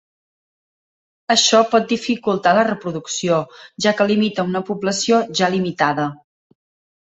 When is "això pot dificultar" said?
1.35-2.55